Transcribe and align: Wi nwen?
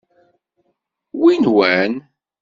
Wi 1.19 1.33
nwen? 1.43 1.93